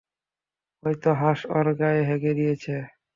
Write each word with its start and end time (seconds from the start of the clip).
হয়তো 0.83 1.09
হাঁস 1.21 1.39
ওর 1.55 1.67
গায়ে 1.79 2.01
হেগে 2.09 2.31
দিয়েছে। 2.39 2.75